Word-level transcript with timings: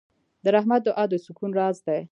د 0.43 0.45
رحمت 0.55 0.81
دعا 0.87 1.03
د 1.09 1.13
سکون 1.25 1.51
راز 1.59 1.77
دی. 1.87 1.99